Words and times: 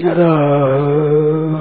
राम 0.00 1.54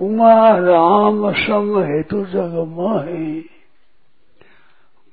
उमा 0.00 0.34
राम 0.58 1.30
सम 1.36 1.70
हेतु 1.82 2.24
जग 2.24 2.58
माही 2.70 3.30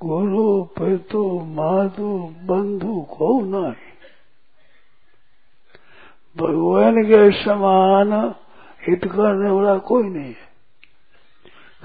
गुरु 0.02 0.44
पितु 0.78 1.24
माधु 1.52 2.12
बंधु 2.44 3.02
को 3.12 3.32
नहीं 3.46 3.92
भगवान 6.36 7.01
के 7.12 7.44
समान, 7.44 8.36
हित 8.88 9.06
करने 9.06 9.52
वाला 9.52 9.78
कोई 9.78 10.04
नहीं 10.04 10.30
है। 10.30 10.52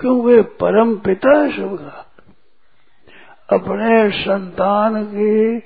क्यों? 0.01 0.25
वे 0.25 0.43
परम 0.43 0.97
पिता 0.97 1.39
है 1.39 1.57
सबका। 1.57 2.13
अपने 3.57 4.11
संतान 4.11 5.05
की 5.05 5.57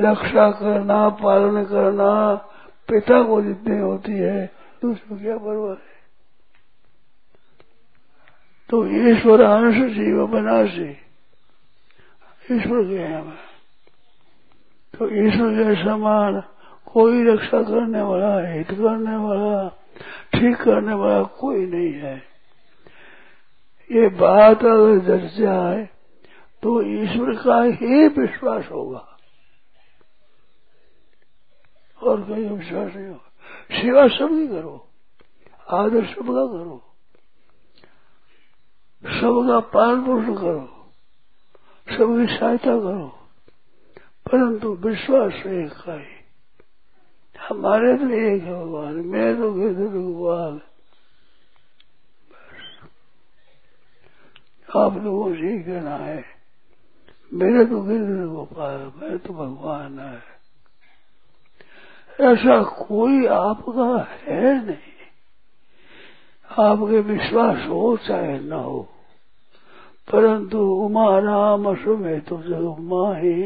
रक्षा 0.00 0.50
करना, 0.50 1.08
पालन 1.08 1.64
करना 1.64 2.34
पिता 2.88 3.22
को 3.22 3.42
जितनी 3.42 3.78
होती 3.78 4.12
है 4.12 4.52
दूसरों 4.82 5.18
क्या 5.18 5.36
परवाह 5.36 5.70
है? 5.70 5.90
तो 8.70 8.86
ईश्वर 8.86 9.40
अंश 9.40 9.92
जीव 9.92 10.26
बनासी 10.26 10.90
ईश्वर 12.52 12.84
के 12.84 12.98
हैं 12.98 13.34
तो 14.98 15.10
ईश्वर 15.26 15.50
के 15.50 15.84
समान 15.84 16.42
कोई 16.92 17.24
रक्षा 17.24 17.62
करने 17.62 18.02
वाला, 18.02 18.52
हित 18.52 18.70
करने 18.70 19.16
वाला, 19.16 19.68
ठीक 20.34 20.56
करने 20.56 20.94
वाला 20.94 21.22
कोई 21.22 21.66
नहीं 21.66 21.92
है। 21.92 22.16
ये 23.92 24.08
बात 24.08 24.64
अगर 24.64 24.98
जग 24.98 25.26
जाए 25.26 25.88
तो 26.62 26.82
ईश्वर 26.82 27.34
का 27.34 27.62
ही 27.62 28.08
विश्वास 28.08 28.70
होगा। 28.70 29.16
और 32.02 32.22
कहीं 32.22 32.50
विश्वास 32.50 32.94
नहीं 32.96 33.06
होगा। 33.06 33.30
सेवा 33.82 34.08
सबकी 34.08 34.48
करो। 34.48 34.88
आदर 35.70 36.06
सबका 36.06 36.46
करो। 36.46 36.94
सबका 39.20 39.60
पालन 39.60 40.02
पोषण 40.02 40.34
करो। 40.34 40.92
सबकी 41.96 42.36
सहायता 42.36 42.80
करो। 42.80 43.18
परंतु 44.32 44.74
विश्वास 44.74 45.32
एक 45.32 45.72
का 45.72 45.94
ही 45.94 46.19
हमारे 47.50 47.96
तो 47.96 48.10
एक 48.10 48.42
है 48.42 48.54
भगवान 48.54 48.94
मेरे 48.94 49.34
तो 49.34 49.54
कहते 49.54 49.84
भगवान। 49.84 50.60
आप 54.76 54.96
लोगों 54.96 55.34
से 55.34 55.40
ही 55.40 55.58
कहना 55.58 55.96
है। 55.96 56.24
मेरे 57.34 57.64
तो 57.64 57.80
गिरधर 57.80 58.26
गोपाल, 58.26 58.92
मैं 58.96 59.18
तो 59.18 59.34
भगवान 59.34 59.98
है। 59.98 60.22
ऐसा 62.20 62.62
कोई 62.62 63.26
आपका 63.26 64.08
है 64.22 64.66
नहीं। 64.66 64.76
आपके 66.58 67.00
विश्वास 67.00 67.56
हो 67.56 67.96
चाहे 67.96 68.40
न 68.40 68.52
हो। 68.52 68.88
परंतु 70.12 70.58
उमा 70.58 71.18
राम 71.18 71.74
सुमे 71.74 72.20
तो 72.20 72.42
जग 72.42 72.82
माही 72.82 73.42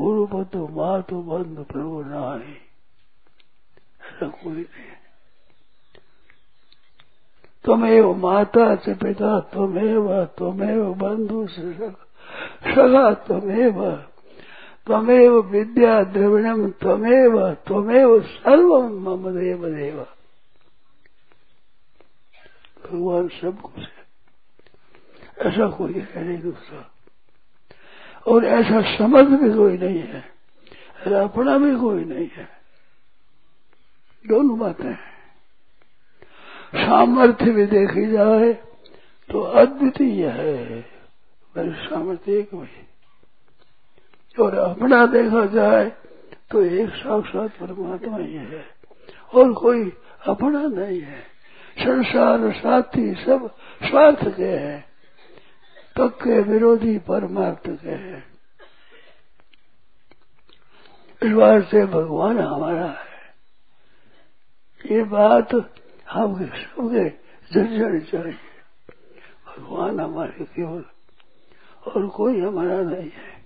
गुरुपतु 0.00 0.68
मातु 0.68 1.16
बंधु 1.22 1.62
प्रभु 1.62 2.02
नाही। 2.06 2.71
ऐसा 4.22 4.30
कोई 4.30 4.52
नहीं 4.52 4.90
त्वमेव 7.64 8.14
माता 8.14 8.74
च 8.76 8.88
पिता 8.88 9.40
त्वमेव 9.40 10.24
त्वमेव 10.24 10.94
बंधु 10.94 11.46
सखा 11.46 13.12
त्वमेव 13.12 13.96
त्वमेव 14.86 15.40
विद्या 15.40 16.02
द्रविणम 16.02 16.70
त्वमेव 16.70 17.50
त्वमेव 17.52 18.20
सर्व 18.20 18.88
मम 18.88 19.30
देव 19.30 19.68
देव 19.68 20.06
भगवान 22.84 23.28
सब 23.28 23.60
कुछ 23.60 23.78
है। 23.78 24.02
ऐसा 25.38 25.66
कोई 25.66 25.92
है 25.92 26.24
नहीं 26.24 26.40
दूसरा। 26.40 26.90
और 28.26 28.44
ऐसा 28.44 28.98
समझ 28.98 29.24
भी 29.24 29.54
कोई 29.54 29.78
नहीं 29.78 29.98
है 29.98 30.32
अपना 31.24 31.58
भी 31.58 31.76
कोई 31.76 32.04
नहीं 32.04 32.28
है। 32.36 32.61
दोनों 34.28 34.58
बातें 34.58 34.94
सामर्थ्य 36.74 37.50
भी 37.50 37.66
देखी 37.66 38.06
जाए 38.06 38.52
तो 39.30 39.40
अद्वितीय 39.40 40.26
है। 40.28 40.78
मेरे 41.56 41.72
सामर्थ्य 41.72 42.32
एक 42.32 42.54
में 42.54 42.68
और 44.40 44.54
अपना 44.54 45.06
देखा 45.06 45.46
जाए 45.46 45.92
तो 46.50 46.64
एक 46.64 46.90
साक्षात 46.90 47.50
परमात्मा 47.50 48.18
ही 48.18 48.34
है। 48.34 48.64
और 49.34 49.52
कोई 49.52 49.92
अपना 50.26 50.62
नहीं 50.62 51.00
है। 51.00 51.20
संसार, 51.78 52.52
साथी 52.52 53.14
सब 53.14 53.54
स्वार्थ 53.82 54.36
के 54.36 54.48
हैं। 54.48 54.84
पक्के 55.98 56.40
विरोधी 56.40 56.98
परमार्थ 56.98 57.82
के 57.82 57.90
हैं। 57.90 58.24
इस 61.22 61.32
बात 61.32 61.64
से 61.64 61.86
भगवान 61.86 62.38
हमारा 62.38 62.86
है। 62.86 63.11
ये 64.86 65.04
बात 65.04 65.54
आपके 66.08 66.44
सबके 66.44 67.08
जर्जर 67.54 68.00
चाहिए 68.00 68.38
भगवान 69.48 70.00
हमारे 70.00 70.44
केवल 70.44 70.84
और 71.86 72.08
कोई 72.08 72.40
हमारा 72.40 72.80
नहीं 72.80 73.10
है। 73.10 73.42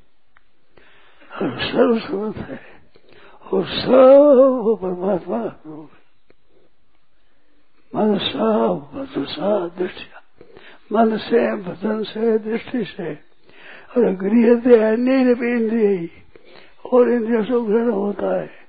और 1.42 1.60
सर्वस्वत 1.60 2.36
है 2.36 2.60
और 3.52 3.64
सब 3.64 4.78
परमात्मा 4.82 5.44
रूप 5.44 5.90
है। 5.92 6.06
मन 7.94 8.18
सा 8.18 8.66
वचन 8.72 9.24
सा 9.24 9.70
मन 10.92 11.16
से 11.16 11.52
वचन 11.52 12.02
से, 12.02 12.38
दृष्टि 12.38 12.84
से। 12.84 13.14
और 13.96 14.10
गृह 14.14 14.54
अन्य 14.90 15.30
इंद्रिय 15.30 16.08
और 16.92 17.10
इंद्रियों 17.10 17.44
से 17.44 17.66
ग्रहण 17.66 17.90
होता 17.90 18.40
है। 18.40 18.65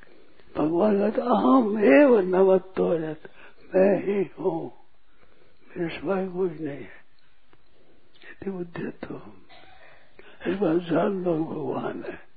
भगवान 0.57 0.99
कहता 0.99 1.21
अहम 1.21 1.79
एव 1.79 2.19
नवत्व 2.19 2.93
मैं 3.75 4.03
ही 4.03 4.29
हूँ। 4.39 4.71
मेरे 5.77 5.99
सिवाय 5.99 6.27
कोई 6.27 6.49
नहीं 6.49 6.67
है। 6.67 6.97
यदि 8.47 8.91
तो 8.91 9.21
इस 10.47 10.57
बात 10.57 10.81
जान 10.81 11.23
लो 11.23 11.33
भगवान 11.33 12.03
है। 12.07 12.27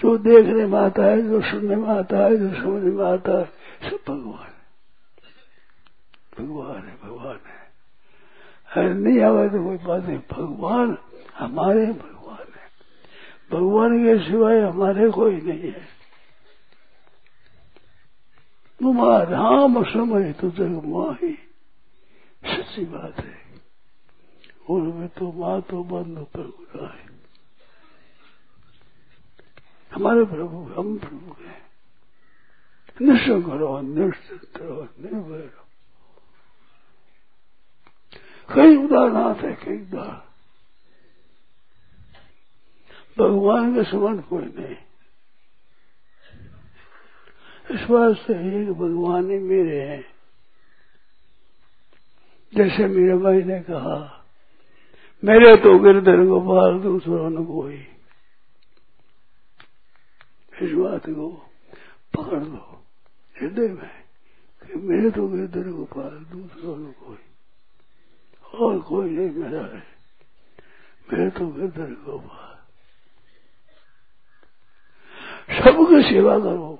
जो 0.00 0.18
देखने 0.18 0.66
में 0.66 0.78
आता 0.78 1.04
है, 1.04 1.22
जो 1.22 1.40
सुनने 1.40 1.76
में 1.76 1.88
आता 1.88 2.18
है, 2.18 2.36
जो 2.36 2.54
समझने 2.54 2.90
में 2.90 3.04
आता 3.04 3.38
है, 3.38 3.44
सब 3.90 3.98
भगवान 4.08 4.46
है। 4.46 4.64
भगवान 6.38 6.82
है 6.82 6.98
भगवान 7.04 7.36
है। 7.36 7.64
अरे 8.76 8.94
नहीं 8.94 9.20
आवा 9.20 9.48
तो 9.48 9.64
कोई 9.64 9.76
बात 9.76 10.04
नहीं। 10.04 10.18
भगवान 10.18 10.98
हमारे 11.38 11.86
भगवान 11.86 12.46
है। 12.54 12.64
भगवान 13.52 14.04
के 14.04 14.18
सिवाय 14.18 14.60
हमारे 14.60 15.10
कोई 15.10 15.40
नहीं 15.40 15.72
है। 15.72 15.93
तुमा 18.80 19.22
राम 19.22 19.84
समय 19.84 20.32
तो 20.32 20.50
जग 20.50 20.84
माही। 20.84 21.38
सच्ची 22.44 22.84
बात 22.84 23.18
है। 23.18 23.44
उनमें 24.70 25.08
तो 25.08 25.32
माँ 25.32 25.62
तो 25.62 25.84
बंद 25.84 26.26
प्रभु 26.32 26.78
है। 26.78 27.14
हमारे 29.92 30.24
प्रभु, 30.24 30.80
हम 30.80 30.98
प्रभु 30.98 31.42
हैं। 31.42 31.64
निश्चय 33.02 33.42
करो 33.42 33.80
निश्चित 33.80 34.56
रहो 34.56 34.82
निर्भय 34.82 35.38
रहो। 35.38 35.64
कई 38.54 38.76
उदाहरण 38.76 39.34
है, 39.34 39.56
कई 39.64 39.82
उदाहरण 39.82 40.20
भगवान 43.18 43.74
के 43.74 43.90
समान 43.90 44.20
कोई 44.20 44.44
नहीं। 44.44 44.76
इस 47.74 47.80
बात 47.80 48.16
से 48.16 48.62
एक 48.62 48.72
भगवान 48.72 49.30
ही 49.30 49.38
मेरे 49.38 49.80
हैं। 49.80 50.04
जैसे 52.54 52.86
मेरे 52.86 53.16
भाई 53.16 53.42
ने 53.42 53.60
कहा, 53.60 54.24
मेरे 55.24 55.56
तो 55.56 55.78
गिरधर 55.78 56.24
गोपाल, 56.24 56.80
दूसरों 56.80 57.30
ने 57.30 57.44
कोई। 57.44 57.86
इस 60.62 60.72
बात 60.72 61.02
को 61.10 61.50
पकड़ 62.16 62.40
दो। 62.40 62.84
हृदय 63.40 63.68
में 63.68 64.04
कि 64.66 64.74
मेरे 64.74 65.10
तो 65.10 65.28
गिरधर 65.28 65.68
गोपाल, 65.68 66.10
दूसरों 66.10 66.76
ने 66.76 66.92
कोई। 66.92 67.18
और 68.54 68.78
कोई 68.78 69.10
नहीं 69.10 69.30
मेरा 69.30 69.64
है। 69.64 69.82
मेरे 71.12 71.30
तो 71.30 71.46
गिरधर 71.46 71.90
गोपाल। 71.90 72.54
सबकी 75.60 76.02
सेवा 76.02 76.38
करो। 76.38 76.73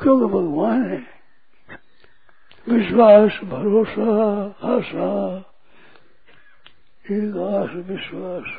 क्योंकि 0.00 0.26
भगवान 0.26 0.82
है 0.90 0.98
विश्वास 2.66 3.38
भरोसा 3.44 4.14
आशा 4.68 5.10
एक 7.04 7.36
आश 7.44 7.74
विश्वास 7.86 8.56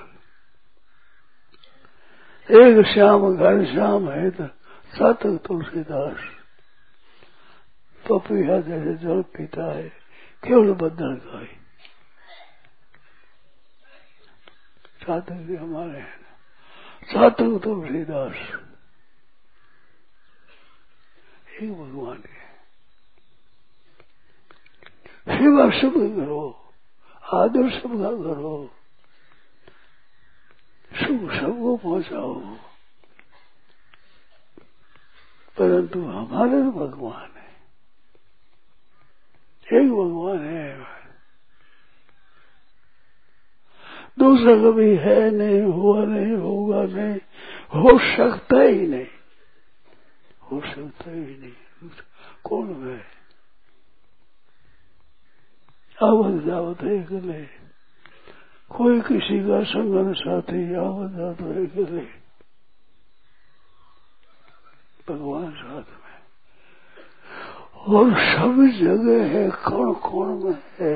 एक 2.50 2.86
श्याम 2.86 3.36
घर 3.36 3.66
श्याम 3.66 4.10
है 4.10 4.30
तो 4.32 4.48
सातक 4.94 5.40
तुलसीदास 5.46 6.30
पपिया 8.04 8.60
जैसे 8.62 8.96
जल 8.98 9.22
पीता 9.34 9.72
है 9.72 9.88
केवल 10.44 10.74
बदल 10.76 11.14
गाय 11.26 11.46
सातक 15.02 15.46
भी 15.46 15.56
हमारे 15.56 16.00
हैं 16.00 16.18
सातक 17.04 17.60
तुलसीदास 17.64 18.69
एक 21.60 21.74
भगवान 21.74 22.24
सेवा 25.38 25.70
शब्द 25.70 25.94
करो 25.94 26.72
आदर 27.34 27.70
शब्द 27.70 28.04
करो 28.24 28.72
सुख 30.94 31.32
सबको 31.32 31.78
पहुंचाओ 31.78 32.34
परंतु 35.60 36.02
हमारे 36.02 36.52
तो 36.52 36.72
भगवान 36.72 37.32
है। 37.38 37.50
एक 39.82 39.92
भगवान 39.92 40.40
है। 40.46 40.80
दूसरा 44.20 44.56
कभी 44.56 44.96
है 44.96 45.32
नहीं, 45.32 45.62
हुआ 45.62 46.06
नहीं, 46.06 46.36
होगा 46.36 46.84
नहीं, 46.84 47.20
हो 47.82 48.00
सकता 48.00 48.62
ही 48.62 48.88
नहीं। 48.88 49.08
हो 50.50 50.60
सकता 50.64 51.12
ही 51.12 51.38
नहीं 51.38 51.90
कौन 52.46 52.70
है 52.84 53.00
आवत 55.98 56.44
जावत 56.44 56.82
है 56.84 56.98
गले 57.06 57.44
कोई 58.72 59.00
किसी 59.02 59.40
का 59.42 59.64
संगन 59.66 60.14
साथी 60.16 60.64
आवत 60.78 61.12
जात 61.14 61.42
है 61.42 61.66
गले 61.76 62.06
भगवान 65.08 65.52
साथ 65.54 65.94
में 65.94 66.10
और 67.90 68.12
सब 68.26 68.66
जगह 68.78 69.26
है 69.30 69.50
कौन 69.64 69.94
कौन 70.02 70.44
में 70.44 70.62
है 70.80 70.96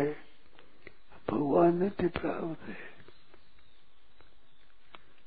भगवान 1.27 1.77
नित्य 1.77 2.07
प्राप्त 2.13 2.67
है 2.67 2.77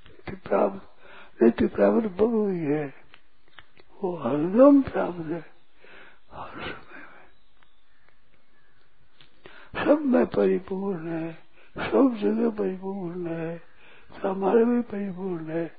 नित्य 0.06 0.36
प्राप्त 0.44 1.42
नित्य 1.42 1.66
प्राप्त 1.68 2.08
भगव 2.12 2.48
ही 2.48 2.64
है 2.66 2.86
वो 4.02 4.16
हरदम 4.16 4.82
प्राप्त 4.82 5.18
है 5.18 5.44
हर 6.32 6.50
समय 6.50 7.02
में 7.02 7.26
सब 9.84 10.04
में 10.04 10.26
परिपूर्ण 10.26 11.08
है, 11.08 11.32
सब 11.78 12.16
जगह 12.20 12.50
परिपूर्ण 12.50 13.26
है, 13.26 13.62
हमारे 14.22 14.64
में 14.64 14.82
परिपूर्ण 14.82 15.50
है, 15.50 15.76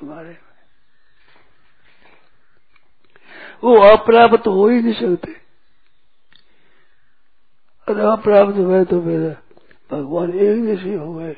हमारे 0.00 0.28
में। 0.28 0.50
वो 3.64 3.76
अप्राप्त 3.76 4.46
हो 4.46 4.68
ही 4.68 4.82
नहीं 4.82 4.94
सकते। 4.94 5.32
और 7.88 8.00
अप्राप्त 8.00 8.56
हुए 8.56 8.84
तो 8.84 9.00
फिर 9.00 9.36
भगवान 9.92 10.30
एक 10.30 10.64
जैसे 10.64 10.94
हो 10.94 11.14
गए। 11.14 11.36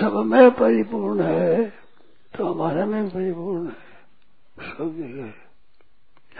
सब 0.00 0.22
में 0.26 0.50
परिपूर्ण 0.50 1.22
है 1.22 1.70
तो 2.36 2.52
हमारे 2.52 2.84
में 2.84 3.08
परिपूर्ण 3.08 3.68
है। 3.68 3.87
सब 4.60 4.96
जगह 4.96 5.32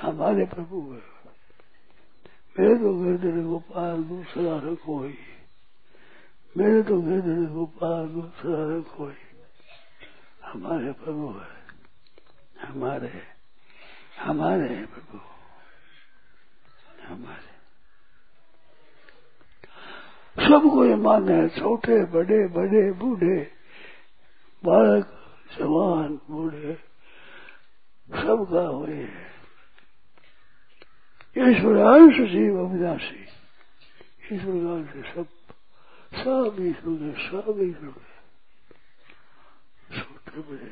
हमारे 0.08 0.44
प्रभु 0.44 0.92
है। 0.92 1.18
मेरे 2.58 2.74
तो 2.74 2.94
गिरधर 2.94 3.42
गोपाल 3.42 4.02
दूसरा 4.02 4.74
कोई। 4.74 5.18
मेरे 6.56 6.82
तो 6.82 7.02
गिरधर 7.02 7.50
गोपाल 7.50 8.06
दूसरा 8.08 8.80
कोई। 8.96 9.14
हमारे 10.44 10.92
प्रभु 10.92 11.28
है। 11.28 11.58
हमारे 12.68 13.22
हमारे 14.20 14.74
हैं 14.74 14.86
प्रभु। 14.86 15.18
हमारे। 17.06 17.58
सबको 20.48 20.84
ये 20.84 20.94
मान्य 20.94 21.32
है 21.32 21.48
छोटे, 21.48 22.04
बड़े 22.04 22.48
बड़े, 22.48 22.92
बूढ़े। 22.92 23.52
बालक, 24.64 25.36
जवान, 25.58 26.20
बूढ़े। 26.30 26.88
सबका 28.08 28.60
हुए 28.60 29.06
ईश्वरांश 31.49 32.16
जीव 32.31 32.58
अविनाशी 32.64 33.25
ईश्वर 34.34 34.84
से 34.93 35.02
सब 35.12 35.26
सब 36.14 36.56
ईश्वर 36.60 36.96
के 36.99 37.12
सब 37.28 37.60
ईश्वर 37.62 37.90
के 37.90 38.06
छोटे 39.90 40.40
बड़े 40.40 40.69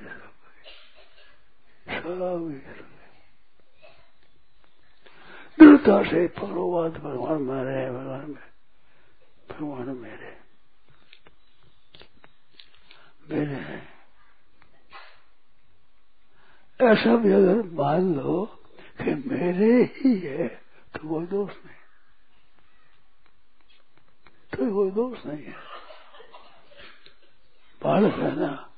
सब 1.87 2.51
ईश्वर 2.57 2.85
दृढ़ता 5.59 6.03
से 6.11 6.27
पकड़ोवाद 6.39 6.97
भगवान 6.99 7.43
मारे 7.43 7.91
भगवान 7.91 8.31
में 8.31 8.47
भगवान 9.51 9.97
मेरे 9.97 10.35
मेरे 13.31 13.55
हैं 13.55 13.96
ऐसा 16.83 17.17
भी 17.17 17.33
अगर 17.33 17.63
मान 17.63 18.15
लो 18.15 18.61
कि 19.03 19.15
मेरे 19.15 19.85
ही 19.85 20.19
है 20.19 20.49
तो 20.95 21.09
कोई 21.09 21.27
दोष 21.27 21.51
नहीं। 21.51 21.77
तो 24.53 24.75
कोई 24.75 24.91
दोष 24.91 25.27
नहीं 25.27 25.45
है। 25.45 25.55
बालक 27.85 28.15
है 28.15 28.41
ना? 28.41 28.71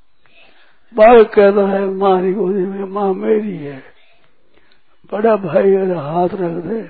बालक 0.94 1.26
कहता 1.26 1.68
है, 1.68 1.86
माँ 1.86 2.22
की 2.22 2.32
गोदी 2.32 2.62
में 2.62 2.84
माँ 2.84 3.14
मेरी 3.14 3.56
है। 3.56 3.82
बड़ा 5.12 5.36
भाई 5.36 5.74
अगर 5.74 5.96
हाथ 5.96 6.28
रख 6.32 6.64
दे 6.64 6.82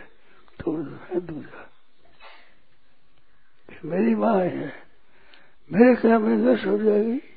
तो 0.61 0.76
है 1.04 1.20
दूसरा 1.20 1.64
मेरी 3.84 4.14
माँ 4.14 4.38
है। 4.38 4.72
मेरे 5.72 5.94
क्या 5.94 6.19
में 6.19 6.37
नश 6.37 6.66
हो 6.66 6.78
जाएगी। 6.78 7.27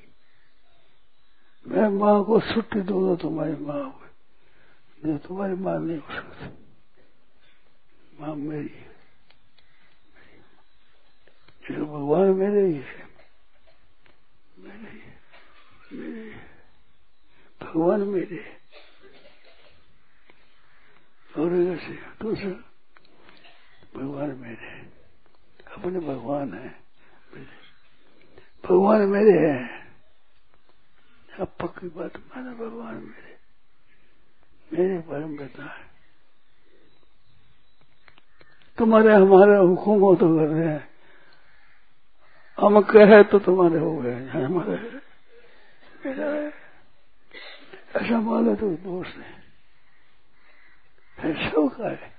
मैं 1.67 1.89
माँ 1.89 2.23
को 2.23 2.39
छुट्टी 2.41 2.81
दूँगा 2.81 3.15
तुम्हारी 3.15 3.55
माँ 3.55 3.83
हो 3.83 4.01
जो 5.05 5.17
तुम्हारी 5.17 5.53
माँ 5.53 5.79
नहीं 5.79 5.97
हो 5.97 6.13
सकती। 6.13 6.47
माँ 8.21 8.35
मेरी 8.35 8.67
है। 8.67 8.89
जो 11.71 11.85
भगवान 11.85 12.27
मेरे 12.29 12.67
ही 12.67 12.73
है। 12.73 13.07
मेरे 14.59 15.15
मेरे 15.93 16.39
भगवान 17.61 18.01
मेरे 18.01 18.57
और 21.37 21.77
से 21.77 21.93
दूसरा 22.21 22.51
भगवान 23.95 24.35
मेरे 24.35 24.71
अपने 25.71 25.99
भगवान 25.99 26.53
है। 26.53 26.69
भगवान 28.63 29.01
मेरे 29.01 29.39
हैं। 29.47 29.80
अब 31.39 31.47
पक्की 31.61 31.87
बात 31.87 32.17
माना 32.17 32.53
भगवान 32.53 32.95
मेरे। 32.95 33.31
मेरे 34.73 34.99
परम 34.99 35.37
पिता 35.37 35.63
है। 35.63 35.91
तुम्हारे 38.77 39.13
हमारे 39.13 39.55
हुकुम 39.57 39.99
हो 39.99 40.15
तो 40.15 40.27
कर 40.37 40.47
रहे 40.47 40.67
हैं। 40.67 40.89
हम 42.57 42.81
कहे 42.81 43.23
तो 43.23 43.39
तुम्हारे 43.39 43.79
हो 43.79 43.97
गए 43.97 44.27
हमारे 44.27 44.77
मेरा 46.05 46.25
ऐसा 47.99 48.19
मानो 48.19 48.55
तो 48.55 48.69
नहीं 49.01 49.23
है। 49.23 49.41
सबका 51.51 51.89
है 51.89 52.11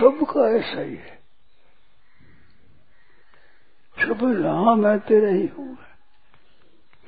सबका 0.00 0.48
ऐसा 0.56 0.80
ही 0.80 0.96
है। 0.96 1.20
सब 3.98 4.18
राम 4.44 4.86
है 4.86 4.98
तेरे 4.98 5.46
हूँ 5.46 5.59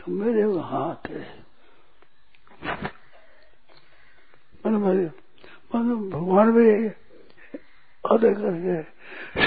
तो 0.07 0.13
मेरे 0.13 0.43
हाँ। 0.43 1.01
तेरे 1.07 1.43
मन 4.67 4.73
मेरे 4.73 5.07
भगवान 6.11 6.53
भी 6.53 6.89
अदय 8.11 8.35
करके 8.35 8.83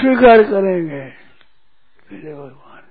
स्वीकार 0.00 0.42
करेंगे। 0.42 1.04
मेरे 2.12 2.34
भगवान। 2.34 2.82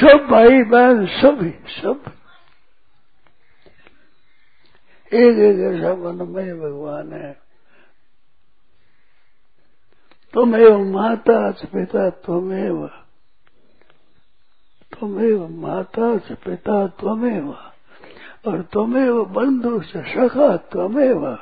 सब 0.00 0.26
भाई 0.30 0.62
बहन, 0.62 1.06
सभी, 1.06 1.50
सब। 1.50 2.12
एक 5.12 5.38
एक 5.38 5.74
ऐसा 5.74 5.94
मन 5.94 6.28
में 6.28 6.60
भगवान 6.60 7.12
है। 7.12 7.32
तुमेव 10.34 10.78
माता 10.78 11.52
च 11.52 11.66
पिता 11.66 12.10
त्वमेव 15.00 15.48
माता 15.48 16.16
च 16.18 16.32
पिता 16.32 16.86
त्वमेव, 16.86 17.52
और 18.46 18.62
तमेव 18.62 19.24
बंधु 19.24 19.80
से 19.80 20.02
सखा 20.02 20.56
तमेव 20.56 21.36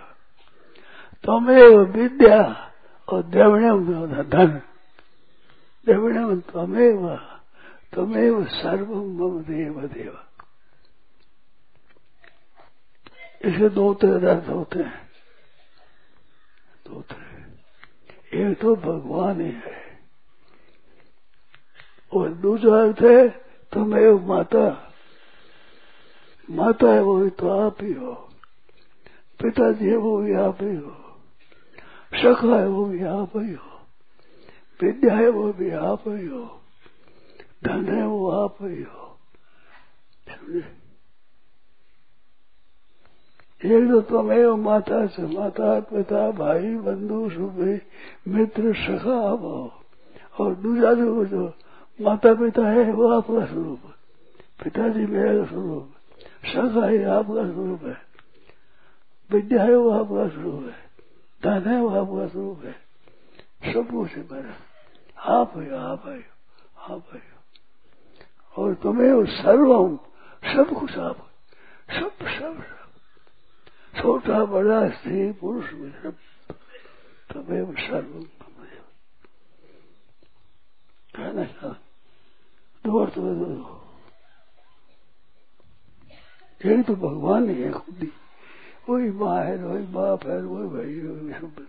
तमेव 1.24 1.80
विद्या 1.80 2.70
और 3.08 3.22
द्रविणम 3.22 4.06
धन। 4.30 4.60
द्रविणम 5.86 6.40
तमेव 6.40 7.16
तमेव 7.92 8.44
सर्व 8.44 8.94
मम 8.94 9.40
देव 9.42 9.80
देव 9.80 10.18
इसे 13.44 13.68
दो 13.68 13.94
तरह 13.94 14.30
अर्थ 14.30 14.48
होते 14.48 14.78
हैं। 14.78 15.10
दो 16.88 17.02
तरह 17.02 18.40
एक 18.40 18.60
तो 18.60 18.74
भगवान 18.76 19.40
ही 19.40 19.50
है। 19.50 19.78
और 22.12 22.28
दूसरा 22.28 22.82
अर्थ 22.82 23.02
है 23.02 23.47
तमेव 23.72 24.26
माता। 24.26 24.92
माता 26.50 26.92
है 26.92 27.02
वो 27.02 27.18
भी 27.18 27.30
तो 27.30 27.48
आप 27.48 27.76
ही 27.82 27.92
हो। 27.92 28.14
पिताजी 29.42 29.88
है 29.88 29.96
वो 29.96 30.18
भी 30.18 30.34
आप 30.34 30.58
ही 30.62 30.76
हो। 30.76 30.96
सखा 32.14 32.60
है 32.60 32.68
वो 32.68 32.84
भी 32.84 33.04
आप 33.04 33.32
ही 33.36 33.54
हो। 33.54 33.80
विद्या 34.82 35.14
है 35.14 35.28
वो 35.28 35.52
भी 35.52 35.70
आप 35.70 36.02
ही 36.06 36.26
हो। 36.26 36.60
धन 37.64 37.84
है 37.84 38.06
वो 38.06 38.30
आप 38.30 38.56
ही 38.60 38.82
हो। 38.82 39.18
समझे? 40.28 40.78
एक 43.64 43.90
तो 43.90 44.00
तुम्हें 44.00 44.46
माता 44.46 45.06
से 45.06 45.22
माता, 45.22 45.80
पिता, 45.80 46.30
भाई, 46.30 46.74
बंधु 46.74 47.30
सुबह 47.30 47.80
मित्र, 48.28 48.74
सखा, 48.74 49.32
आप 49.32 49.40
हो। 49.40 49.84
और 50.40 50.54
दूसरा 50.54 50.94
जो 50.94 51.24
जो 51.24 51.54
माता 52.00 52.34
पिता 52.34 52.68
है, 52.68 52.92
वो 52.92 53.08
आपका 53.08 53.46
स्वरूप 53.46 53.80
पिताजी 54.64 55.06
मेरा 55.06 55.44
स्वरूप 55.44 55.94
सखा 56.46 56.86
है 56.86 57.04
आपका 57.04 57.52
स्वरूप 57.52 57.82
है। 57.82 57.96
विद्या 59.30 59.62
है, 59.62 59.76
वो 59.76 59.90
आपका 59.90 60.28
स्वरूप 60.28 60.62
है। 60.62 60.90
धन 61.44 61.70
है, 61.70 61.80
वो 61.80 61.88
आपका 61.88 62.28
स्वरूप 62.28 62.64
है। 62.64 62.72
सब 63.72 63.90
कुछ 63.90 64.10
है 64.10 64.28
मेरा। 64.32 64.54
आप 65.22 65.56
है 65.56 65.78
आप 65.78 66.06
है 66.06 66.24
आप 66.78 67.04
है। 67.14 67.22
और 68.58 68.74
तुम्हें 68.74 69.26
सर्वम 69.26 69.96
सब 70.54 70.80
कुछ 70.80 70.98
आप 70.98 71.30
सब 71.90 72.10
सब 72.22 72.62
सब। 72.62 72.64
छोटा, 74.00 74.44
बड़ा, 74.44 74.88
स्त्री, 74.88 75.32
पुरुष 75.32 75.72
में 75.72 76.02
सब। 76.02 76.14
तुम्हें 77.32 77.72
सर्वम 77.72 78.24
कहना 81.16 81.44
चाह 81.44 81.87
अर्थ 82.96 83.16
में 83.18 83.34
दो 83.38 83.74
एक 86.60 86.86
तो 86.86 86.94
भगवान 86.94 87.48
ही 87.50 87.62
है 87.62 87.70
खुद 87.72 87.98
ही 88.02 88.10
वही 88.88 89.10
माँ 89.10 89.42
है 89.44 89.56
वही 89.64 89.84
बाप 89.86 90.26
है, 90.26 90.38
वही 90.42 90.68
भाई 90.68 90.94
वही 91.00 91.32
सब 91.32 91.66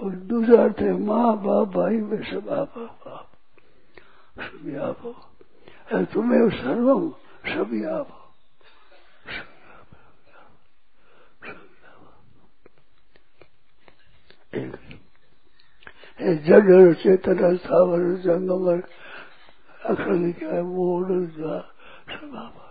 और 0.00 0.10
दूसरा 0.30 0.62
अर्थ 0.64 0.78
है, 0.78 0.92
माँ, 0.92 1.36
बाप, 1.36 1.68
भाई 1.68 1.96
वे 2.00 2.16
सब 2.30 2.48
आप 2.48 2.78
आप 3.06 3.28
सभी 4.38 4.76
आप 4.76 4.98
हो। 5.04 5.12
तुम्हें 6.04 6.48
सर्वम 6.50 7.10
सभी 7.46 7.84
आप 7.84 8.08
हो। 8.10 8.22
जड़ 16.46 16.94
चेतन 16.94 17.56
स्थावर 17.56 18.02
जंगम 18.16 18.80
अक्षर 19.86 20.32
क्या 20.38 20.50
है 20.50 20.62
मूल 20.62 21.26
सब 21.36 22.36
आप 22.36 22.62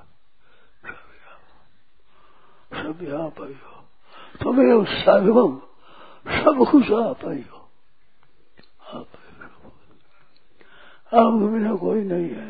सब 2.72 3.04
आप 3.16 3.42
ही 3.42 3.54
हो। 3.54 3.76
तुम्हें 4.42 4.86
सर्वम 4.96 5.58
सब 6.26 6.66
कुछ 6.72 6.92
आप 6.92 7.26
ही 7.26 7.42
हो 7.42 7.60
आप 8.94 9.08
आप 11.12 11.34
बिना 11.34 11.74
कोई 11.76 12.04
नहीं 12.04 12.30
है। 12.30 12.50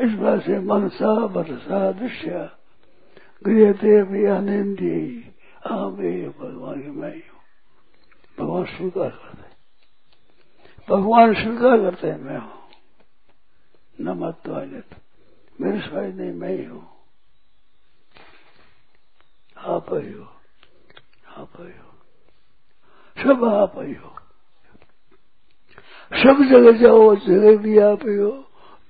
इस 0.00 0.12
बात 0.12 0.42
से 0.42 0.58
मनसा 0.60 1.14
बरसा 1.26 1.80
दृश्य 1.92 2.30
गृह 3.44 3.56
गृहते 3.56 4.02
भी 4.02 4.24
आनंदी 4.26 5.00
आप 5.66 6.00
भगवान 6.40 6.82
की 6.82 6.90
मैं 6.90 7.14
ही। 7.14 7.22
हूँ 7.22 7.40
भगवान 8.38 8.64
स्वीकार 8.66 9.10
करते 9.10 9.48
भगवान 10.88 11.34
स्वीकार 11.34 11.76
करते 11.80 12.08
हैं। 12.08 12.18
मैं 12.20 12.38
हूँ। 12.38 12.59
न 14.00 14.16
मत 14.18 14.48
मेरे 15.60 15.80
स्वाय 15.80 16.12
नहीं 16.12 16.32
मैं 16.32 16.56
ही 16.56 16.64
हूँ 16.64 16.86
आप 19.56 19.92
ही 19.94 20.12
हो 20.12 20.28
आप 21.36 21.60
ही 21.60 21.72
हो 21.72 21.90
सब 23.16 23.44
आप 23.44 23.72
ही 23.78 23.94
हो 23.94 24.14
सब 26.12 26.42
जगह 26.44 26.78
जाओ 26.78 27.14
जगह 27.16 27.56
भी 27.56 27.78
आप 27.78 28.06
ही 28.06 28.16
हो 28.16 28.30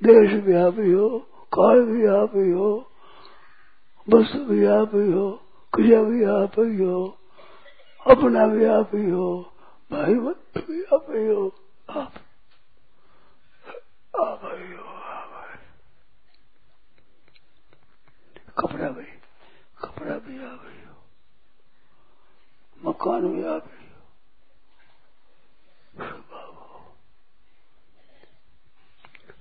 देश 0.03 0.33
भी 0.43 0.55
आप 0.57 0.79
ही 0.79 0.93
हो 0.93 1.09
काल 1.53 1.85
भी 1.85 2.07
आप 2.13 2.37
ही 2.37 2.51
हो 2.51 2.71
वस्तु 4.09 4.45
भी 4.45 4.65
आप 4.71 4.95
ही 4.95 5.11
हो 5.13 5.29
क्रिया 5.73 6.03
भी 6.03 6.25
आप 6.31 6.59
ही 6.59 6.77
हो 6.77 7.03
अपना 8.07 8.47
भी 8.47 8.65
आप 8.71 8.95
ही 8.95 9.11
हो 9.11 9.29
भाई 9.91 10.15
बंधु 10.15 10.61
भी 10.73 10.83
आप 10.95 11.07
ही 11.11 11.27
हो 11.27 11.47
आप 11.89 12.13
हो 14.15 14.25
आप 14.25 14.50
कपड़ा 18.61 18.89
भी 18.89 19.05
कपड़ा 19.85 20.19
भी 20.19 20.45
आप 20.45 20.63
ही 20.67 20.85
हो 20.85 20.91
मकान 22.91 23.29
भी 23.29 23.45
आप 23.45 23.65
ही 23.67 23.85
हो 23.85 23.91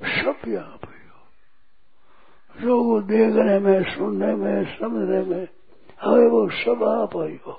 सब 0.02 0.42
भी 0.46 0.56
आप 0.56 0.82
ही। 0.86 1.08
हो 1.08 2.66
लोग 2.66 3.04
देखने 3.08 3.60
में, 3.60 3.96
सुनने 3.96 4.36
में, 4.36 4.80
समझने 4.80 5.22
में 5.22 5.48
हमें 6.02 6.28
वो 6.28 6.50
सब 6.50 6.84
आप 6.84 7.10
ही 7.16 7.40
हो। 7.48 7.52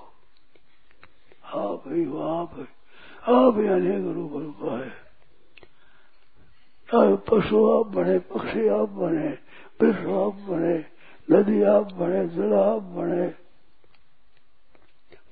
आप 1.44 1.82
ही 1.86 2.04
हो, 2.04 2.18
आप 2.18 2.66
आप 3.28 3.58
ही 3.58 3.66
अनेक 3.66 4.16
रूप 4.16 4.32
रूप 4.32 4.72
है। 4.72 4.90
चाहे 6.88 7.16
पशु 7.16 7.70
आप 7.70 7.86
बने, 7.86 8.18
पक्षी 8.18 8.68
आप 8.68 8.88
बने, 8.88 9.28
विश्व 9.80 10.24
आप 10.24 10.34
बने 10.34 10.99
नदी 11.32 11.62
आप 11.62 11.92
बने 11.92 12.28
जल 12.28 12.52
आप 12.52 12.82
बने 12.82 13.34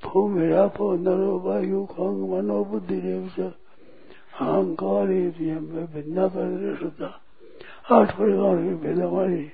भूमि 0.05 0.52
आपो 0.52 0.97
नरो 0.97 1.38
वायु 1.38 1.87
खंग 1.87 2.31
मनो 2.31 2.64
बुद्धि 2.64 3.00
अहंकार 3.00 5.07
में 5.07 5.93
भिन्ना 5.93 6.26
परिश्रता 6.26 7.21
आठ 7.90 8.19
परिवार 8.19 8.57
की 8.57 8.73
भेदवाणी 8.75 9.52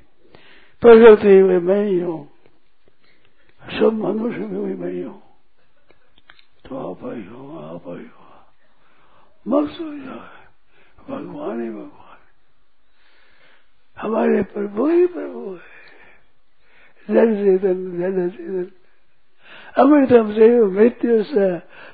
प्रकृति 0.81 1.43
में 1.43 1.59
मैं 1.59 1.87
ही 1.87 2.01
हूँ। 2.01 2.31
सब 3.81 3.93
मनुष्य 3.93 4.39
में 4.39 4.65
भी 4.65 4.75
मैं 4.75 4.93
ही 4.93 5.03
हूँ। 5.03 5.23
तो 6.69 6.77
आप 6.77 7.05
आई 7.05 7.25
हो, 7.25 7.59
आप 7.59 7.89
आई 7.89 7.95
हो। 7.95 8.25
मस्त 9.49 9.81
हो 9.81 9.99
जाए 9.99 10.45
भगवान 11.11 11.63
ही 11.63 11.71
भगवान। 11.71 12.19
हमारे 13.99 14.43
प्रभु 14.43 14.87
ही 14.87 15.07
प्रभु 15.07 15.55
है। 15.55 15.74
जन 17.09 17.35
चेतन 17.37 17.81
जन 17.99 18.29
चेतन 18.31 18.71
अमृतम 19.77 20.33
से 20.33 20.49
मृत्यु 20.73 21.23
से 21.25 21.49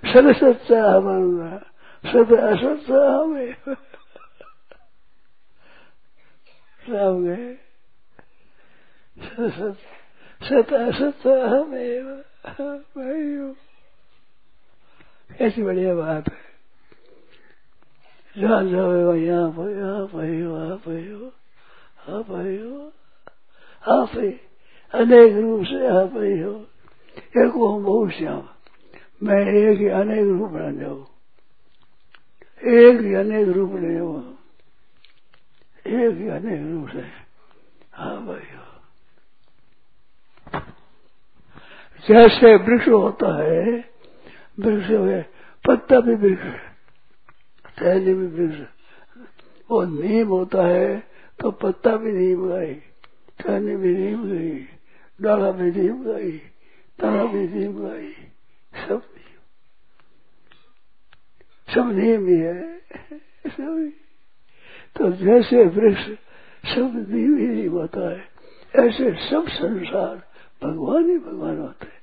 सरसत 0.04 0.72
हमारा 0.72 1.56
सत 2.04 2.32
असत 2.32 2.90
हमें 2.90 3.54
राम 6.82 7.24
गए 7.24 7.54
सत 9.16 9.78
सत 10.40 10.72
असत 10.74 11.26
हमें 11.26 12.04
भाई 12.46 13.52
कैसी 15.30 15.62
बढ़िया 15.62 15.94
बात 15.94 16.28
है 16.28 16.48
जहाँ 18.36 18.62
जाओ 18.64 19.14
यहाँ 19.14 19.50
पर 19.52 19.70
यहाँ 19.70 19.98
हो 19.98 20.54
आप 20.64 20.86
हो 20.86 21.30
आप 22.16 22.30
हो 22.30 22.90
आप 23.82 24.10
ही 24.16 24.30
अनेक 24.94 25.36
रूप 25.36 25.64
से 25.64 25.86
आप 25.88 26.12
ही 26.16 26.40
हो। 26.40 26.54
एक 27.38 27.52
वो 27.56 27.68
बहुत 27.80 28.10
श्याम। 28.10 28.42
मैं 29.22 29.40
एक 29.54 29.78
ही 29.78 29.88
अनेक 29.88 30.26
रूप 30.28 30.50
बन 30.50 30.78
जाऊ 30.78 31.04
एक 32.78 33.00
ही 33.00 33.14
अनेक 33.14 33.48
रूप 33.48 33.74
ले 33.76 33.94
जाऊ 33.94 34.18
एक 35.86 36.16
ही 36.16 36.28
अनेक 36.28 36.60
रूप 36.62 36.88
से 36.88 37.04
हाँ 37.94 38.16
भाई 38.26 38.48
हो। 38.54 38.66
जैसे 42.04 42.54
वृक्ष 42.56 42.88
होता 42.88 43.30
है, 43.42 43.62
वृक्ष 44.60 44.90
है 44.90 45.22
पत्ता 45.64 46.00
भी 46.00 46.14
वृक्ष 46.14 46.58
टहनी 47.78 48.14
भी 48.14 48.26
वृक्ष 48.26 48.60
वो 49.70 49.82
नीम 49.84 50.28
होता 50.28 50.66
है 50.66 50.98
तो 51.38 51.50
पत्ता 51.50 51.96
भी 51.96 52.12
नीम 52.12 52.48
गई 52.48 52.74
टहनी 53.40 53.76
भी 53.76 53.94
नीम 53.96 54.24
गई 54.24 54.58
डाला 55.22 55.50
भी 55.50 55.70
नीम 55.70 56.04
गई 56.04 56.38
तना 56.98 57.24
भी 57.24 57.48
नीम 57.48 57.72
गई 57.72 58.12
सब 58.88 59.02
नीम 59.14 59.38
सब 61.68 61.90
नीम 61.92 62.26
ही 62.26 62.36
है। 62.36 62.78
सब 63.46 63.92
तो 64.96 65.10
जैसे 65.12 65.64
वृक्ष, 65.64 66.02
सब 66.68 67.06
नीम 67.08 67.38
ही 67.38 67.46
नीम 67.46 67.72
होता 67.72 68.10
है। 68.10 68.28
ऐसे 68.74 69.30
सब 69.30 69.48
संसार 69.48 70.16
भगवान 70.64 71.10
ही 71.10 71.18
भगवान 71.18 71.58
होते 71.58 71.86
हैं। 71.86 72.00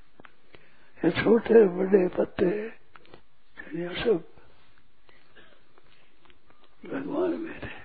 ये 1.06 1.12
छोटे, 1.12 1.66
बड़े, 1.68 2.08
पत्ते 2.08 2.70
सब 4.04 4.24
भगवान 6.86 7.32
मेरे 7.32 7.77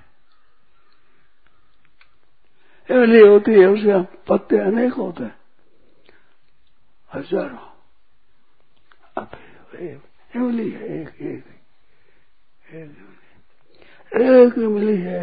इमली 2.88 3.20
होती 3.20 3.52
है 3.52 3.66
उसके 3.68 4.00
पत्ते 4.28 4.58
अनेक 4.60 4.92
होते 4.94 5.24
हैं 5.24 5.36
हज़ारों 7.10 7.70
इमली 10.32 10.70
है 10.70 11.00
एक 11.00 11.20
एक 11.20 11.44
एक 14.12 14.58
इमली 14.58 14.96
है 14.98 15.22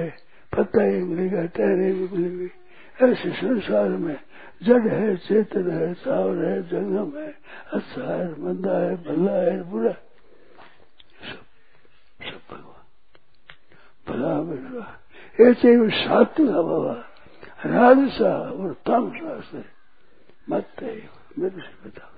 पत्ता 0.54 0.84
इमली 0.88 1.30
का 1.30 1.46
टहरे 1.56 1.90
इमली 1.90 2.50
ऐसे 3.00 3.32
संसार 3.32 3.90
में 3.98 4.18
जड़ 4.64 4.88
है 4.88 5.16
चेतन 5.18 5.70
है 5.72 5.94
सावर 5.96 6.46
है 6.46 6.62
जंगम 6.70 7.18
है 7.18 7.30
अच्छा 7.74 8.06
है 8.06 8.28
मंदा 8.42 8.78
है 8.78 8.96
भला 9.04 9.36
है 9.42 9.62
बुरा 9.70 9.92
सब 11.22 11.44
सब 12.22 12.42
भगवान 12.50 12.84
भला 14.08 14.34
बुरा 14.44 14.88
ऐसे 15.40 15.78
सात्विक 15.98 16.50
बाबा 16.50 16.94
राजसा 17.60 18.32
और 18.52 18.74
तामसा 18.86 19.40
से 19.42 19.64
मत 20.48 20.84
मेरे 21.40 21.62
से 21.62 21.74
बताओ 21.86 22.18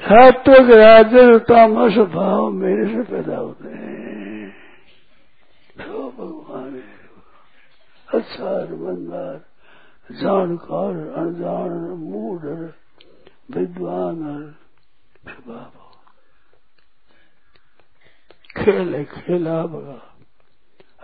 सात्विक 0.00 0.70
राजस 0.72 1.40
तामस 1.48 1.96
भाव 2.12 2.50
मेरे 2.52 2.86
से 2.86 3.02
पैदा 3.10 3.36
होते 3.36 3.68
हैं 3.68 4.50
तो 5.78 6.08
भगवान 6.10 6.74
है 6.74 7.04
अच्छा 8.08 8.54
मंदार 8.76 9.44
जानकार 10.14 10.96
अनजान 11.18 11.72
मूड 12.00 12.44
विद्वान 13.50 14.22
स्वभाव 15.24 15.84
खेल 18.56 18.94
है 18.94 19.04
खेला 19.06 19.62
बगा 19.66 20.00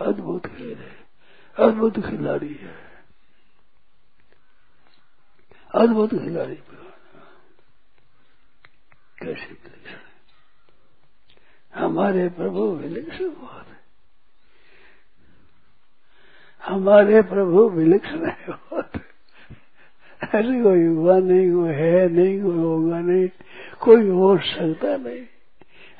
अद्भुत 0.01 0.47
खेल 0.47 0.77
है 0.77 1.02
अद्भुत 1.57 1.99
खिलाड़ी 1.99 2.53
है। 2.53 2.75
अद्भुत 5.75 6.09
खिलाड़ी। 6.09 6.55
कैसे 9.19 9.45
विलक्षण 9.45 10.03
हमारे 11.75 12.29
प्रभु 12.29 12.71
विलक्षण 12.75 13.29
बहुत 13.29 13.67
है। 13.67 13.83
हमारे 16.63 17.21
प्रभु 17.21 17.69
विलक्षण 17.69 18.25
है 18.25 18.45
बहुत 18.49 18.91
ऐसे 20.23 20.63
कोई 20.63 20.85
हुआ 20.85 21.19
नहीं 21.19 21.51
कोई 21.51 21.73
है 21.73 22.09
नहीं 22.09 22.41
कोई 22.41 22.57
होगा 22.57 22.99
नहीं, 22.99 23.29
कोई 23.81 24.09
हो 24.09 24.37
सकता 24.37 24.97
नहीं। 24.97 25.25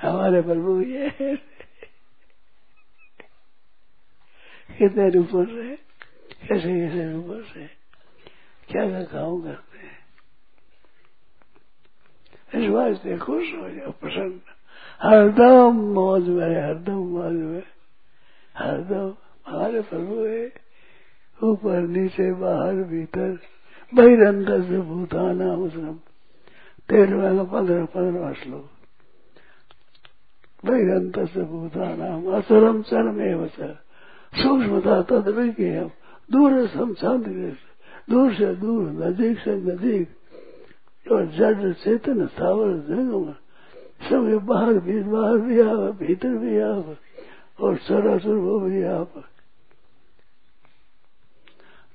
हमारे 0.02 0.42
प्रभु 0.42 0.82
ये 0.82 1.08
है। 1.20 1.53
कितने 4.78 5.10
रूपों 5.10 5.46
से 5.46 5.76
कैसे 6.48 6.70
कैसे 6.70 7.12
रूपों 7.12 7.42
से, 7.44 7.66
क्या 8.70 8.84
क्या 8.90 9.04
काम 9.04 9.42
करते 9.42 9.78
हैं 9.78 10.02
इस 12.54 12.70
वास्ते 12.70 13.18
खुश 13.18 13.54
हो 13.54 13.70
जाओ 13.70 13.92
प्रसन्न 13.92 14.40
हरदम 15.02 15.80
मौज 15.94 16.28
में, 16.28 16.56
हरदम 16.64 17.00
मौज 17.10 17.34
में, 17.34 17.64
हरदम। 18.56 19.14
हमारे 19.48 19.82
प्रभु 19.82 20.26
है 20.26 20.46
ऊपर 21.38 21.80
नीचे 21.88 22.32
बाहर 22.34 22.76
भीतर 22.84 23.32
बहिरंतर 23.94 24.62
से 24.62 24.80
भूताना 24.82 25.54
उसम 25.56 25.94
तेरहवें 26.90 27.46
पंद्रह 27.46 27.86
पंद्रह 27.86 28.34
श्लोक 28.34 28.70
बहिरंतर 30.64 31.26
से 31.26 31.44
भूताना 31.44 32.08
असरम 32.38 32.82
चरम 32.82 33.22
एवं 33.22 33.48
सूक्ष्मता 34.34 35.02
तदविज्ञ 35.10 35.70
दूर 36.30 36.52
सम 36.68 36.94
शांति 36.94 37.32
दूर 38.10 38.34
से 38.34 38.54
दूर 38.56 38.82
नजीक 39.00 39.40
से 39.40 39.56
नजीक 39.58 40.08
और 41.08 41.26
जड़ 41.32 41.72
चेतन 41.74 42.26
स्थावर 42.28 42.72
जंगम 42.90 43.26
सब 44.04 44.24
बाहर 44.46 44.78
भी 44.80 45.00
बाहर 45.04 45.38
भी 45.40 45.60
आवा, 45.62 45.90
भीतर 46.00 46.34
भी 46.38 46.60
आवा, 46.62 46.96
और 47.60 47.78
सरासुर 47.78 48.38
वो 48.38 48.60
भी 48.60 48.84
आप 48.84 49.12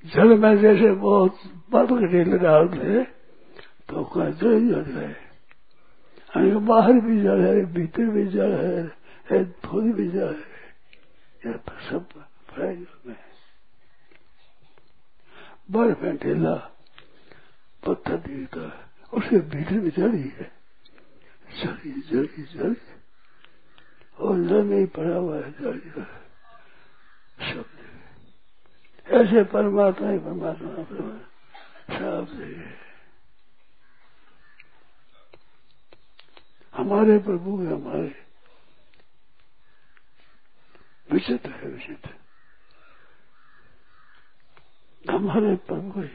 जल 0.05 0.29
में 0.39 0.57
जैसे 0.59 0.91
बहुत 0.95 1.35
बर्फ़ 1.73 2.05
ढील 2.13 2.37
डालते 2.39 3.03
तो 3.89 4.05
कहते 4.05 4.61
जल 4.61 4.85
है। 4.93 5.11
बाहर 6.67 7.01
भी 7.01 7.21
जल 7.23 7.41
है, 7.41 7.65
भीतर 7.75 8.07
भी 8.07 8.25
जल 8.29 8.53
है 9.31 9.45
खुद 9.67 9.85
भी 9.97 10.09
जल 10.09 10.35
है। 10.35 10.57
ये 11.43 11.53
सब 11.91 12.07
फैल 12.59 12.87
में 13.07 13.17
बर्फ़ 15.71 15.99
में 15.99 16.17
ढीला 16.17 16.55
पत्थर 17.87 18.17
दिखता 18.17 18.61
है 18.61 18.87
उसके 19.13 19.39
भीतर 19.39 19.79
भी 19.79 19.91
जड़ी 19.91 20.23
है 20.23 20.53
जड़ी 21.57 22.01
जड़ी 22.01 22.43
जड़ी 22.43 22.77
और 24.19 24.45
जल 24.49 24.63
में 24.63 24.79
ही 24.79 24.87
पड़ा 24.87 25.17
हुआ 25.17 25.37
है 25.37 25.53
जड़ी 25.53 25.91
सब 27.53 27.65
ऐसे 29.07 29.45
परमात्मा 29.45 30.11
ही 30.11 30.19
परमात्मा 30.19 30.75
सब 30.75 32.29
जगह 32.39 32.77
हमारे 36.75 37.19
प्रभु 37.19 37.63
है, 37.63 37.73
हमारे। 37.73 38.15
विचित्र 41.13 41.51
है, 41.51 41.69
विचित्र। 41.69 42.11
हमारे 45.11 45.57
ही। 46.03 46.11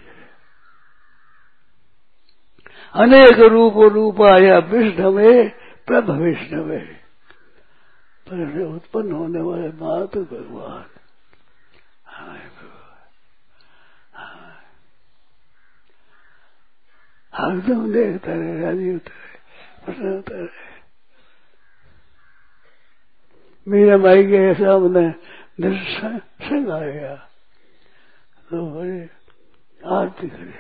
अनेक 2.94 3.40
रूप 3.40 3.74
प्रभ 5.88 6.12
विष्णवे। 6.12 6.80
पर 8.30 8.62
उत्पन्न 8.62 9.12
होने 9.12 9.42
वाले 9.42 9.68
मात 9.68 10.18
भगवान। 10.18 10.86
हाय 12.06 12.40
भगवान। 12.40 12.80
हरदम 17.34 17.94
देखता 17.94 18.32
रहे, 18.32 18.62
राज़ी 18.62 18.90
होता 18.90 19.12
रहे 19.12 19.38
प्रश्न 19.86 20.14
होता 20.14 20.36
रहे। 20.36 20.74
मीरा 23.68 23.98
माई 23.98 24.24
के 24.24 24.54
सामने 24.54 25.10
दर्शन 25.62 26.72
आ 26.72 26.80
गया। 26.80 27.30
तो 28.52 28.60
आरती 29.96 30.28
करे 30.30 30.54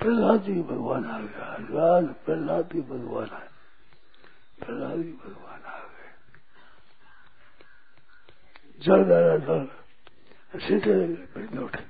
प्रहलाद 0.00 0.40
जी 0.44 0.54
भगवान 0.70 1.04
आ 1.04 1.18
गया 1.18 1.46
राज 1.74 2.06
प्रहलाद 2.24 2.64
जी 2.72 2.80
भगवान 2.90 3.28
आ 3.28 3.38
प्रहलाद 4.60 4.98
जी 5.02 5.12
भगवान 5.24 5.60
आ 5.72 5.78
गए। 5.78 6.10
जल 8.84 9.04
डाला 9.10 9.36
जल। 9.46 9.66
सीटे 10.66 10.94
फिर 11.32 11.48
लौटे 11.54 11.82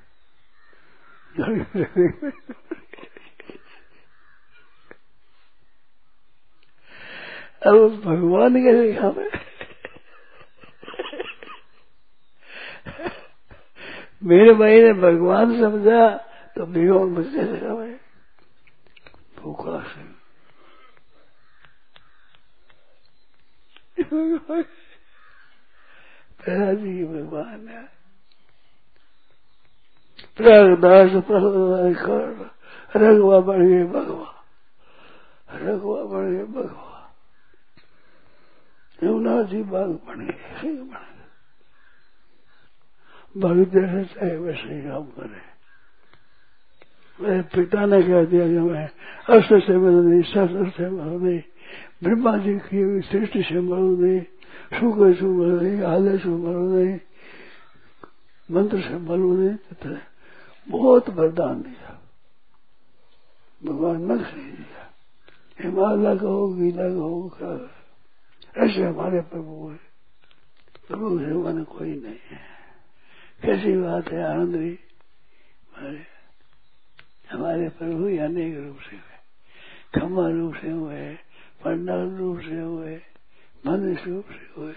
अब 7.69 8.01
भगवान 8.05 8.55
के 8.63 8.73
देखा 8.81 9.11
में 9.11 9.29
मेरे 14.25 14.53
भाई 14.53 14.81
ने 14.81 14.93
भगवान 14.93 15.59
समझा 15.61 16.17
तो 16.55 16.65
भगवान 16.65 17.09
मुझसे 17.09 17.41
लगा 17.41 17.75
मैं 17.75 17.99
भूखा 19.39 19.83
से। 19.83 20.03
जी 26.75 27.05
भगवान 27.05 27.67
है। 27.67 27.83
प्रगदास 30.37 31.23
प्रहलाद 31.23 32.51
रघुआ 32.95 33.39
बढ़ 33.39 33.61
गए 33.61 33.83
भगवा, 33.83 34.29
रघुआ 35.53 36.03
बढ़ 36.03 36.25
गए 36.25 36.43
भगवा। 36.43 36.91
यमुना 39.03 39.41
जी 39.43 39.63
बाग 39.63 39.89
बन 39.89 40.25
गए 40.25 40.69
बन 40.69 40.85
गए 40.85 41.14
जैसे 43.37 44.03
चाहे 44.05 44.37
वैसे 44.37 44.73
ही 44.73 44.81
काम 44.81 45.03
करे। 45.03 45.55
मेरे 47.21 47.41
पिता 47.41 47.85
ने 47.85 48.03
कह 48.03 48.25
दिया 48.25 48.47
कि 48.47 48.59
मैं 48.59 48.89
अस्त्र 49.29 49.59
से 49.59 49.77
मरो 49.77 50.01
नहीं 50.01 50.21
शस्त्र 50.21 50.69
से 50.69 50.89
मरो 50.89 51.19
नहीं 51.19 51.41
ब्रह्मा 52.03 52.37
जी 52.37 52.55
की 52.55 53.01
सृष्टि 53.01 53.43
से 53.43 53.59
मरो 53.59 53.95
नहीं 53.95 54.21
शुक्र 54.79 55.15
से 55.15 55.25
मरो 55.25 55.61
नहीं 55.61 55.81
आलय 55.81 56.17
से 56.17 56.29
मरो 56.29 56.73
नहीं 56.73 56.99
मंत्र 58.51 58.81
से 58.81 58.97
मरो 58.97 59.33
नहीं 59.33 59.97
बहुत 60.69 61.09
वरदान 61.09 61.61
दिया। 61.61 62.01
भगवान 63.65 64.05
मन 64.05 64.17
से 64.17 64.51
दिया। 64.51 64.93
हिमालय 65.63 66.17
का 66.17 66.27
हो, 66.27 66.47
गीता 66.47 66.89
का 66.89 66.95
हो 66.95 67.31
क्या 67.37 67.71
ऐसे 68.65 68.83
हमारे 68.83 69.21
प्रभु 69.21 69.69
है। 69.69 69.79
प्रभु 70.87 71.19
से 71.19 71.25
मन 71.25 71.63
कोई 71.63 71.89
नहीं 71.89 72.19
है। 72.31 72.54
कैसी 73.41 73.77
बात 73.77 74.09
है, 74.09 74.23
आनंद 74.23 74.55
भी। 74.55 74.79
हमारे 75.73 76.07
हमारे 77.29 77.69
प्रभु 77.69 78.07
ही 78.07 78.17
अनेक 78.17 78.57
रूप 78.57 78.79
से 78.79 78.95
हुए। 78.95 79.15
खम्मा 79.99 80.29
रूप 80.29 80.55
से 80.55 80.71
हुए, 80.71 81.15
पंडाल 81.63 82.09
रूप 82.15 82.39
से 82.39 82.59
हुए, 82.59 83.01
मनुष्य 83.65 84.05
रूप 84.05 84.25
से 84.29 84.53
हुए, 84.57 84.73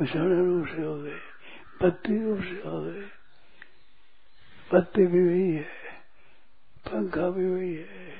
विषण 0.00 0.46
रूप 0.46 0.66
से 0.66 0.82
हो 0.82 1.02
गए 1.02 1.20
पत्ती 1.80 2.24
रूप 2.24 2.40
से 2.40 2.68
हो 2.68 2.82
गए। 2.82 3.08
पत्ती 4.72 5.06
भी 5.06 5.28
वही 5.28 5.52
है, 5.52 5.66
पंखा 6.86 7.30
भी 7.30 7.50
वही 7.50 7.74
है 7.74 8.10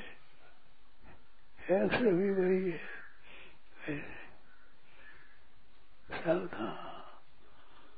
अक्षर 1.70 2.12
भी 2.12 2.30
वही 2.30 2.70
है। 2.70 4.00
सावधान। 6.10 6.89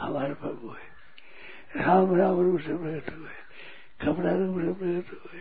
हमारे 0.00 0.34
प्रभु 0.34 0.68
है। 0.68 0.98
राम 1.84 2.16
राम 2.16 2.40
रूप 2.40 2.60
से 2.60 2.76
प्रकट 2.76 3.18
हुए। 3.18 3.30
कपड़ा 4.02 4.32
रूप 4.32 4.58
से 4.60 4.72
प्रकट 4.72 5.24
हुए। 5.24 5.40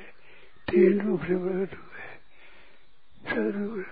तेल 0.70 1.02
रूप 1.02 1.22
से 1.22 1.36
प्रकट 1.36 1.78
हुए। 1.78 1.98
सब 3.30 3.60
रूप 3.60 3.86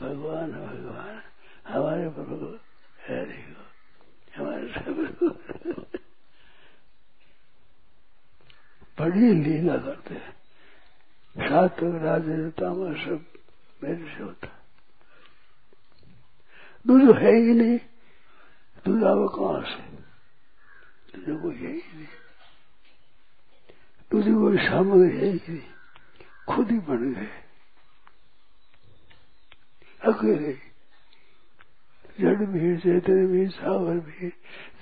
भगवान 0.00 0.52
भगवान, 0.52 1.22
हमारे 1.68 2.08
प्रभु 2.08 2.58
है। 3.00 3.24
देखो 3.24 3.64
हमारे 4.36 4.68
सब 4.68 5.06
बड़ी 9.00 9.32
लीला 9.32 9.76
करते 9.76 10.14
हैं। 10.14 10.30
सात्विक 11.48 12.02
राजनेतामा 12.02 12.94
सब 12.94 13.24
मेरे 13.84 14.16
से 14.16 14.22
होता। 14.22 14.62
दूध 16.86 17.16
है 17.16 17.36
ही 17.36 17.54
नहीं। 17.54 17.78
दूध 18.86 19.04
आवे 19.04 19.26
कहाँ 19.28 19.62
से? 19.62 19.82
दूध 21.18 21.42
कोई 21.42 21.54
है 21.54 21.72
ही 21.72 21.82
नहीं। 21.94 22.06
दूध 24.10 24.24
कोई 24.24 24.56
सामग्री 24.58 25.16
है 25.16 25.24
ही 25.24 25.40
नहीं। 25.48 25.62
खुद 26.48 26.70
ही 26.70 26.78
बन 26.78 27.14
गए। 27.14 27.28
अकेले। 30.12 30.74
जड़ 32.20 32.36
भी 32.36 32.76
चेतन 32.76 33.26
भी 33.26 33.46
सावर 33.46 33.94
भी 33.94 34.28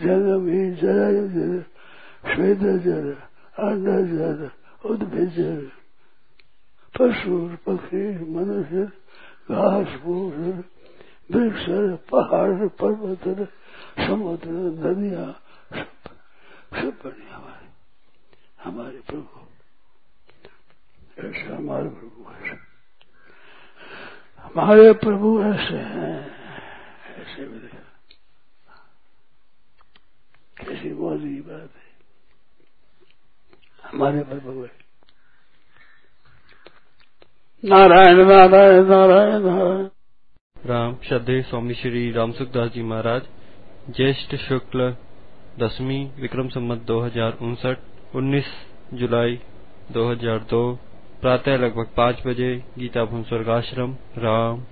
जल 0.03 0.41
भी 0.41 0.75
जरा 0.75 1.13
जल 1.13 1.65
श्वेत 2.35 2.59
जल 2.59 3.17
अन्न 3.59 4.07
जल 4.07 4.51
उद्भिद 4.85 5.31
जल 5.31 5.71
पशु, 6.99 7.57
पक्षी, 7.67 8.31
मनुष्य, 8.31 8.85
घास, 9.51 9.87
फूस, 9.87 10.35
वृक्ष, 11.31 11.65
पहाड़, 12.11 12.69
पर्वत 12.69 13.53
समुद्र 13.99 14.49
नदियाँ 14.51 15.33
सब 15.73 15.89
सब 16.77 16.99
बने 17.05 17.31
हमारे 17.31 17.69
हमारे 18.65 19.01
प्रभु। 19.01 19.41
ऐसे 21.29 21.55
हमारे 21.55 21.89
प्रभु 21.89 22.35
ऐसे 22.35 22.73
हमारे 24.39 24.93
प्रभु 24.93 25.43
ऐसे 25.43 25.77
हैं। 25.77 26.31
ऐसे 27.15 27.47
मेरे 27.47 27.83
कैसी 30.65 30.93
मौजी 30.93 31.41
बात 31.41 31.71
है। 31.77 31.93
हमारे 33.91 34.23
प्रभु 34.23 34.63
है। 34.63 34.83
नारायण 37.65 38.17
नारायण 38.17 38.85
नारायण 38.85 39.43
नारायण। 39.43 39.89
राम, 40.67 40.97
श्रद्धे, 40.97 41.43
स्वामी 41.43 41.75
श्री 41.75 42.13
रामसुखदास 42.13 42.71
जी 42.71 42.83
महाराज। 42.83 43.23
ज्येष्ठ 43.91 44.35
शुक्ल, 44.35 44.95
दसवीं 45.59 46.05
विक्रम 46.21 46.49
संबंध 46.49 46.81
दो 46.81 47.01
हज़ार 47.01 47.39
उनसठ, 47.43 47.79
उन्नीस 48.15 48.51
जुलाई 48.95 49.41
2002 49.93 50.61
प्रातः 51.21 51.57
लगभग 51.57 51.89
पाँच 51.97 52.23
बजे 52.27 52.65
गीताभवन 52.79 53.23
स्वर्गाश्रम, 53.23 53.97
राम। 54.19 54.63